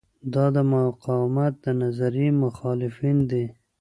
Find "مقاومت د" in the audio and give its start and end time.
0.73-1.65